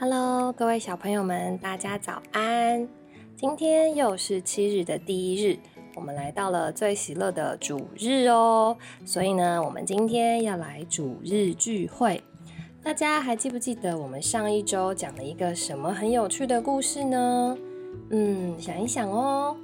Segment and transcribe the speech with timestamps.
[0.00, 2.88] Hello，各位小朋友们，大家早安！
[3.36, 5.58] 今天又是七日的第一日，
[5.96, 8.76] 我们来到了最喜乐的主日哦。
[9.04, 12.22] 所以呢，我们今天要来主日聚会。
[12.80, 17.58] 大家还记不记得我们上一周讲了一个什么很有趣的故事呢？
[18.10, 19.56] 嗯，想一想哦。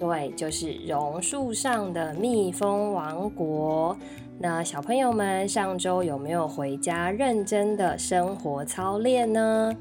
[0.00, 3.94] 对，就是榕树上的蜜蜂王国。
[4.38, 9.72] 那小朋友们上周有没有回家认真的生活操练呢？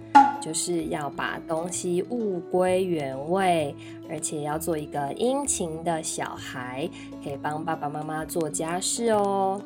[0.41, 3.75] 就是要把东西物归原位，
[4.09, 6.89] 而且要做一个殷勤的小孩，
[7.21, 9.59] 可以帮爸爸妈妈做家事哦。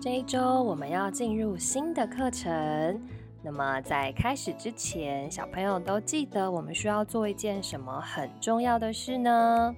[0.00, 3.00] 这一周我们要进入新的课程，
[3.42, 9.74] 那么在开始之前，小朋友都记得我们需要做一件什么很重要的事呢？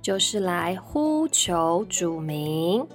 [0.00, 2.86] 就是来呼求主名。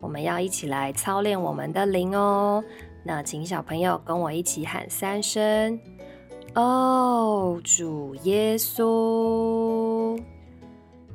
[0.00, 2.62] 我们要一起来操练我们的灵哦。
[3.02, 5.78] 那请小朋友跟我一起喊三声
[6.54, 10.18] ：“哦，主耶稣！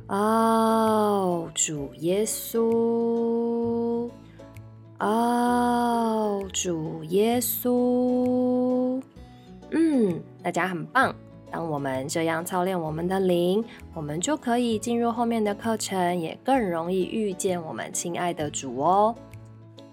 [0.08, 4.10] 哦，主耶稣！
[5.00, 9.02] 哦，主耶稣！”
[9.72, 11.16] 嗯，大家很棒。
[11.52, 19.16] 当我们这样操练我们的灵，我们就可以进入后面的课程，也更容易遇见我们亲爱的主哦。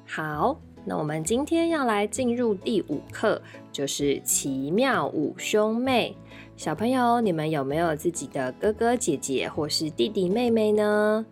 [0.07, 3.41] 好，那我们今天要来进入第五课，
[3.73, 6.17] 就是奇妙五兄妹。
[6.57, 11.25] 小朋友，你们有没有自己的哥哥姐姐或是弟弟妹妹呢？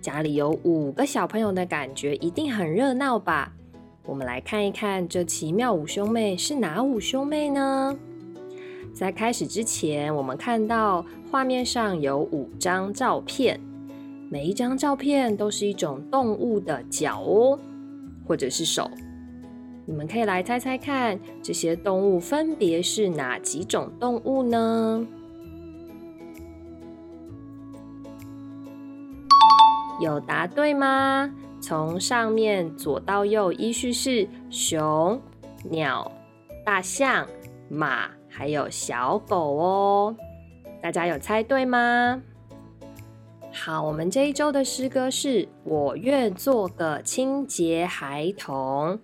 [0.00, 3.52] 家里有五个小朋友的感觉一定很热闹吧？
[4.04, 7.96] 我们来看一看，这奇妙五兄妹是哪五兄妹呢？
[8.96, 13.60] 在开始之前，我们看到画面上有五张照片，
[14.30, 17.58] 每一张照片都是一种动物的脚哦，
[18.26, 18.90] 或者是手。
[19.84, 25.06] 你们可以来猜猜看，这些动物分别是哪几种动物呢？
[30.00, 31.30] 有答对吗？
[31.60, 35.20] 从上面左到右依序是熊、
[35.64, 36.10] 鸟、
[36.64, 37.26] 大象、
[37.68, 38.08] 马。
[38.38, 40.16] 还有小狗哦，
[40.82, 42.20] 大家有猜对吗？
[43.50, 49.00] 好，我们这一周的诗歌是我愿做个清洁孩童。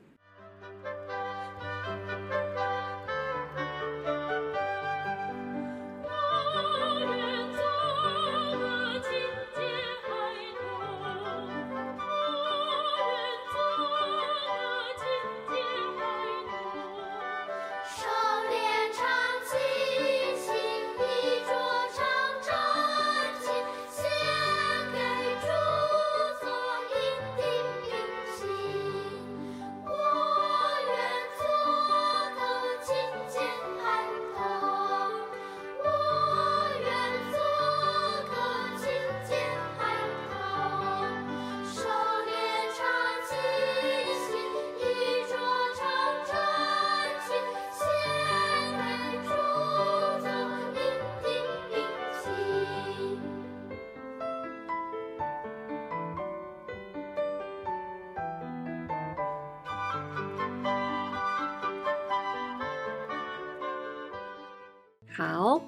[65.15, 65.61] 好，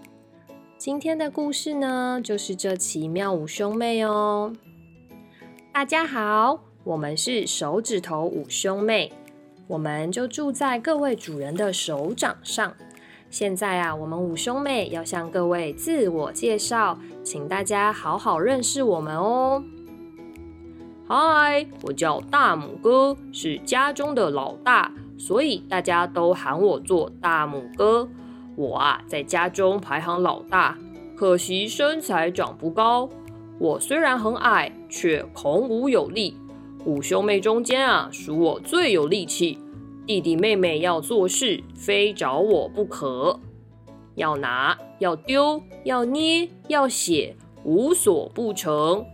[0.78, 4.54] 今天的故事呢，就是这奇妙五兄妹哦。
[5.70, 9.12] 大家好，我们是手指头五兄妹，
[9.66, 12.74] 我们就住在各位主人的手掌上。
[13.28, 19.62] 现在啊，我们五兄妹要向各位自我介绍，请大家好好认识我们哦。
[21.06, 28.08] 嗨，我叫大拇哥，是家中的老大，所以大家都喊我做大拇哥。
[28.56, 30.78] 我啊，在家中排行老大，
[31.16, 33.08] 可惜身材长不高。
[33.58, 36.36] 我虽然很矮，却孔武有力。
[36.84, 39.58] 五兄妹中间啊，属我最有力气。
[40.06, 43.40] 弟弟妹妹要做事，非找我不可。
[44.16, 49.04] 要拿，要丢，要捏，要写，无所不成。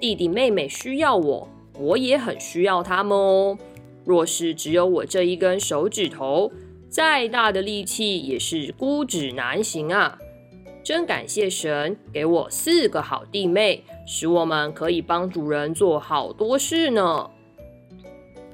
[0.00, 1.48] 弟弟妹妹需要我，
[1.78, 3.58] 我也很需要他们哦。
[4.04, 6.52] 若是只有我这一根手指头，
[6.92, 10.18] 再大的力气也是孤指难行啊！
[10.84, 17.30] 真感谢神给我四个好弟妹，使我们可以帮主人做好多事呢。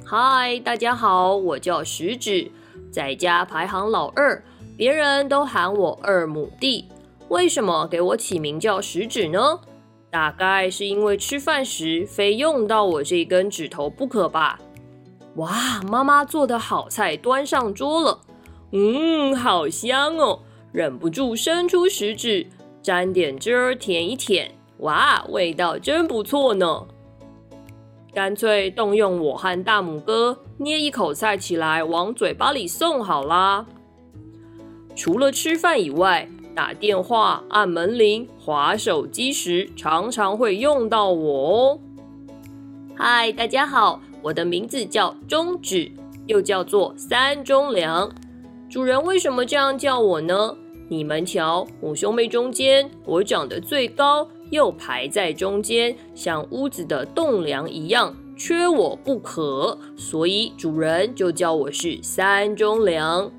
[0.04, 2.52] 嗨，大家好，我叫食指，
[2.92, 4.40] 在家排行老二，
[4.76, 6.84] 别人都喊我二母弟。
[7.30, 9.58] 为什么给我起名叫食指呢？
[10.12, 14.60] 大概是因为吃饭时非用到我这根指头不可吧。
[15.34, 18.20] 哇，妈妈做的好菜端上桌了。
[18.70, 20.40] 嗯，好香哦，
[20.72, 22.46] 忍不住伸出食指
[22.82, 26.86] 沾点汁儿舔一舔，哇，味道真不错呢。
[28.12, 33.64] 干脆动用我和大拇哥捏一口菜起来，往嘴巴里送好啦。
[34.94, 41.80] 除了吃饭以外，打电话、按门铃、划手机时，常常会用到我哦。
[42.96, 45.92] 嗨，大家好，我的名字叫中指，
[46.26, 48.10] 又叫做三中良。
[48.68, 50.54] 主人为什么这样叫我呢？
[50.88, 54.28] 你们瞧，五兄妹中间，我长得最高。
[54.50, 63.30] 又排在中间，像屋子的栋梁一样，缺我不可，所以主人就叫我是三中梁。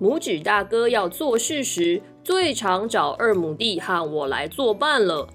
[0.00, 5.26] 拇指大哥要做事时，最常找二亩弟和我来作伴了。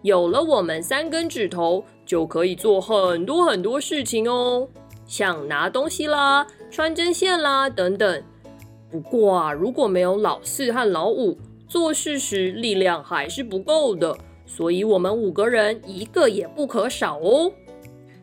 [0.00, 4.68] 有了我们三根指头，就可以做很多很多事情哦，
[5.06, 8.22] 像拿东西啦、穿针线啦等等。
[8.90, 14.16] 不过啊，如果没有老四和老五，做事时力量还是不够的，
[14.46, 17.52] 所以我们五个人一个也不可少哦。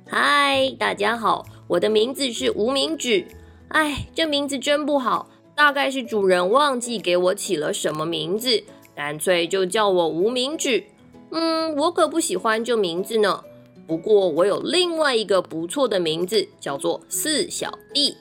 [0.08, 3.26] 嗨，大家好，我的名字是无名指。
[3.70, 8.64] 哎，这名字真不好，大概是主人忘记给我起了什么名字，
[8.96, 10.84] 干脆就叫我无名指。
[11.32, 13.44] 嗯，我可不喜欢这名字呢。
[13.90, 18.16] 不过我有另外一个不错的名字，叫做四小弟。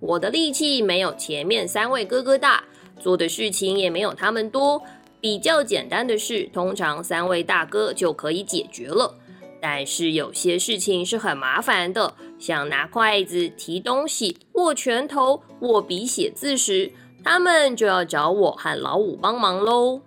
[0.00, 2.64] 我的力气没有前面三位哥哥大。
[2.98, 4.80] 做的事情也没有他们多，
[5.20, 9.14] 比较简单的事，通常三位大哥就可以解决了。
[9.60, 16.90] 但是有些事情是很麻烦的，像拿筷子、提东西、握拳头、握笔写字时，
[17.22, 20.00] 他们就要找我和老五帮忙喽。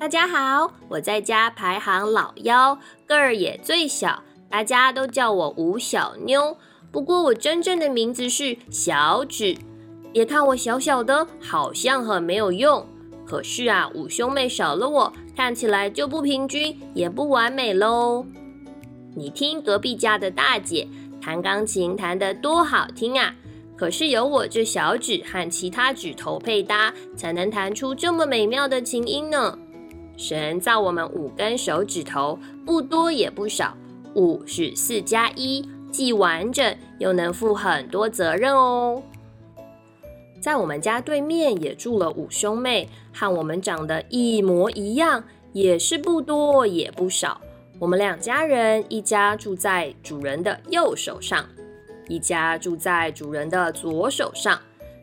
[0.00, 6.56] 大家好，我在家排行老幺，个儿也最小，大家都叫我吴小妞。
[6.90, 9.54] 不过我真正的名字是小指。
[10.10, 12.86] 别看我小小的，好像很没有用。
[13.26, 18.24] 可是啊，五兄妹少了我，看起来就不平均，也不完美喽。
[19.14, 20.88] 你听隔壁家的大姐
[21.20, 23.34] 弹钢琴，弹得多好听啊！
[23.76, 29.58] 可是有我这小指和其他指头配搭，才能弹出这么美妙的琴音呢。
[30.20, 33.74] 神造我们五根手指头，不多也不少，
[34.14, 39.02] 五是四加一，既完整又能负很多责任哦。
[40.38, 45.24] 在我们家对面也住了五兄妹，和我们长得一模一样，
[45.54, 47.40] 也是不多也不少。
[47.78, 51.46] 我们两家人，一家住在主人的右手上，
[52.08, 54.60] 一家住在主人的左手上。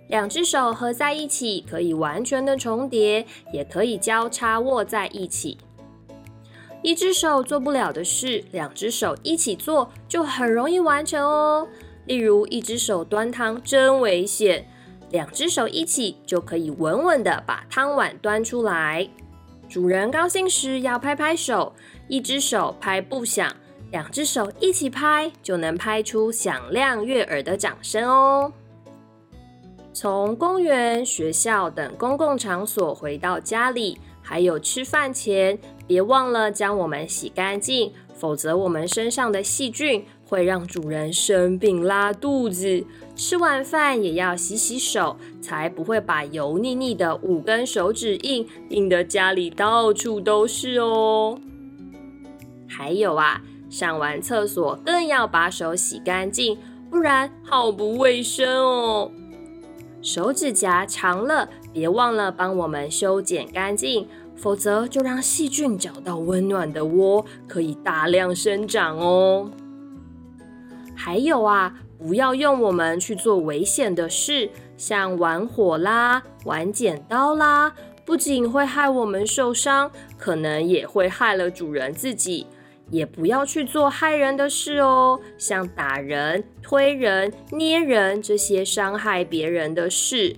[0.08, 5.58] 两只手合在一起，可以完全的重叠，也可以交叉握在一起。
[6.82, 11.68] 一只手做不了的事，两只手一起做就很容易完成哦。
[12.06, 14.66] 例如，一只手端汤真危险。
[15.10, 19.08] 两只手一起就可以稳稳的把汤碗端出来。
[19.70, 21.74] 主人高兴时要拍拍手，
[22.08, 23.54] 一只手拍不响，
[23.92, 28.52] 两只手一起拍就能拍出响亮悦耳的掌声哦。
[30.00, 35.58] 从公园、学校等公共场所回到家里，还有吃饭前，
[35.88, 40.06] 别忘了将我们洗干净，否则我们身上的细菌。
[40.24, 42.86] 会让主人生病拉肚子，
[43.16, 51.40] 吃完饭也要洗洗手，才不会把油腻腻的五根手指印印得家里到处都是哦。
[52.68, 56.56] 还有啊，上完厕所更要把手洗干净，
[56.92, 59.12] 不然好不卫生哦。
[60.02, 69.52] 手指甲长了，别忘了帮我们修剪干净，否则就让细菌找到温暖的窝，可以大量生长哦。
[70.96, 77.74] 还有啊，不要用我们去做危险的事，像玩火啦、玩剪刀啦，
[78.06, 82.48] 不仅会害我们受伤，可能也会害了主人自己。
[82.90, 90.36] 也不要去做害人的事哦，像打人、推人、捏人这些伤害别人的事。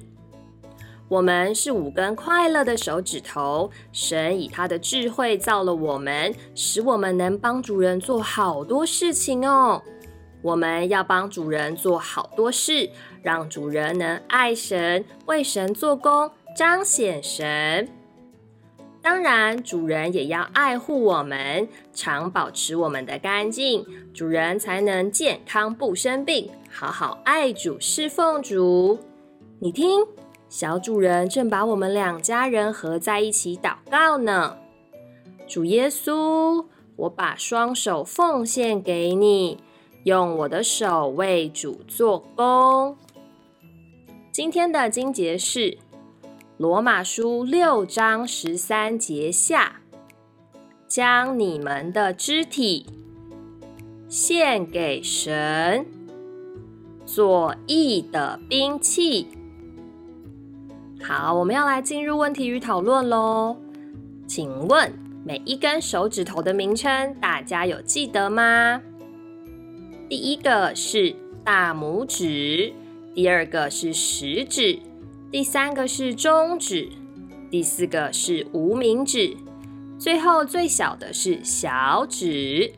[1.08, 9.82] 我们是五根快乐的手指头，神以他的智慧造了我们，使我们能帮主人做好多事情哦。
[10.42, 12.90] 我们要帮主人做好多事，
[13.24, 17.90] 让主人能爱神、为神做工、彰显神。
[19.10, 29.00] 当然，主人也要爱护我们，常保持我们的干净，主人才能健康不生病，好好爱主、侍奉主。
[29.58, 30.06] 你听，
[30.48, 34.58] 小主人正把我们两家人合在一起祷告呢。
[35.48, 39.58] 主耶稣，我把双手奉献给你。
[40.04, 42.96] 用我的手为主做工。
[44.32, 45.80] 今天的经节是
[46.60, 49.80] 罗马书六章十三节下，
[50.90, 52.86] 将你们的肢体
[54.10, 55.86] 献给神，
[57.06, 59.30] 做义的兵器。
[61.02, 63.56] 好，我们要来进入问题与讨论喽。
[64.28, 64.92] 请问
[65.24, 68.82] 每一根手指头的名称，大家有记得吗？
[70.10, 72.74] 第一个是大拇指。
[73.16, 74.78] 第二个是食指，
[75.32, 76.90] 第三个是中指，
[77.52, 79.38] 第四个是无名指，
[80.00, 82.74] 最后最小的是小指。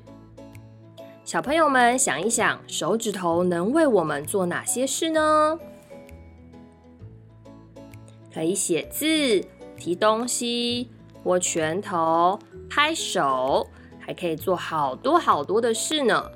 [1.23, 5.57] 小朋友们想一想，手指头能为我们做哪些事呢？
[8.33, 9.45] 可以写字、
[9.77, 10.89] 提东西、
[11.23, 12.37] 握拳头、
[12.69, 13.65] 拍手，
[13.97, 16.29] 还可以做好多好多的事呢。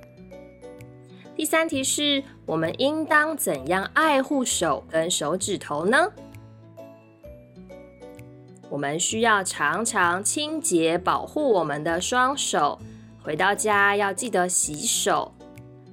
[1.35, 6.11] 第三题是我们应当怎样爱护手跟手指头呢？
[8.69, 12.79] 我们需要常常清洁保护我们的双手，
[13.23, 15.33] 回到家要记得洗手，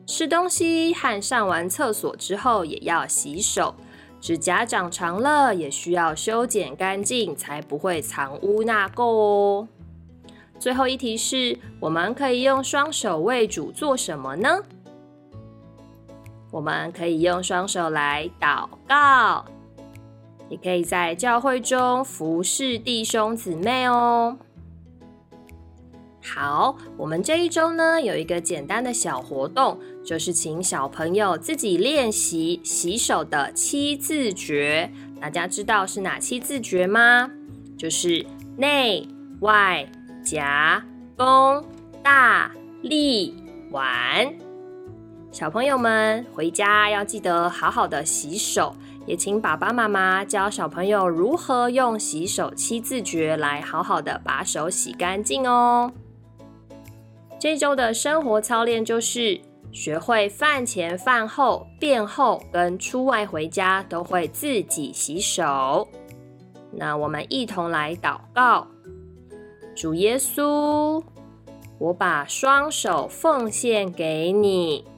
[0.07, 3.75] 吃东西和上完厕所之后也要洗手。
[4.21, 9.69] 指甲长长了也需要修剪干净，才不会藏污纳垢哦。
[10.59, 14.61] 最后一题是我们可以用双手为主做什么呢？
[16.53, 19.45] 我们可以用双手来祷告，
[20.51, 24.37] 也可以在教会中服侍弟兄姊妹哦。
[26.23, 34.93] 好，我们这一周呢有一个简单的小活动，就是请小朋友自己练习洗手的七字诀。
[35.21, 37.31] 大家知道是哪七字诀吗？
[37.79, 38.25] 就是
[38.57, 39.09] 内
[39.41, 39.91] 外
[40.23, 40.85] 夹
[41.17, 41.65] 弓
[42.03, 43.35] 大利
[43.71, 44.52] 腕。
[45.33, 55.91] 小朋友们回家要记得好好的洗手，也请爸爸妈妈教小朋友如何用洗手七字诀来好好的把手洗干净哦。
[57.41, 59.41] 这周的生活操练就是
[59.73, 65.89] 学会饭前、饭后、便后跟出外回家都会自己洗手。
[66.71, 68.67] 那我们一同来祷告：
[69.75, 71.03] 主耶稣，
[71.79, 74.92] 我把双手奉献给你。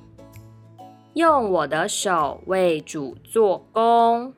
[1.15, 4.35] 用我的手为主做工，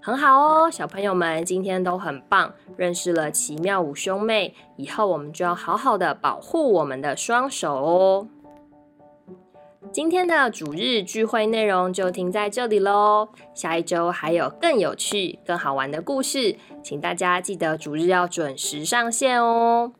[0.00, 8.28] 很好哦，小朋友们今天都很棒，认识了奇妙五兄妹，以后我们就要好好的保护我们的双手哦。
[9.90, 19.90] 今天的主日聚会内容就停在这里喽，下一周还有更有趣、更好玩的故事，请大家记得主日要准时上线哦。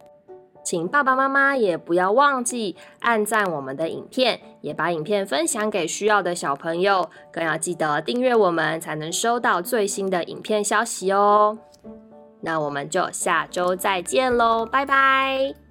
[0.67, 11.57] 请爸爸妈妈也不要忘记按赞我们的影片，也把影片分享给需要的小朋友，更要记得订阅我们，才能收到最新的影片消息哦。
[12.41, 15.66] 那我们就下周再见喽，拜拜。